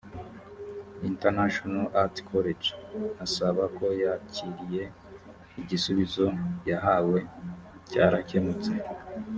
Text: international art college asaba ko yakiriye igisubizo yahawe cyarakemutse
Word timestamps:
international 1.09 1.83
art 2.01 2.15
college 2.29 2.67
asaba 3.25 3.63
ko 3.77 3.85
yakiriye 4.03 4.83
igisubizo 5.61 6.25
yahawe 6.69 7.17
cyarakemutse 7.89 8.71